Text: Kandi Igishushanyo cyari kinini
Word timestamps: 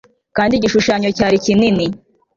Kandi 0.35 0.53
Igishushanyo 0.55 1.09
cyari 1.17 1.35
kinini 1.45 1.85